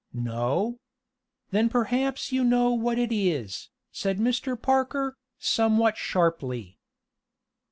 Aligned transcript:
"No. 0.15 0.79
Then 1.51 1.69
perhaps 1.69 2.31
you 2.31 2.43
know 2.43 2.71
what 2.73 2.97
it 2.97 3.11
is," 3.11 3.69
said 3.91 4.17
Mr. 4.17 4.59
Parker, 4.59 5.15
somewhat 5.37 5.95
sharply. 5.95 6.79